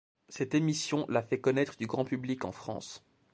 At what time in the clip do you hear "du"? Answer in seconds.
1.77-1.85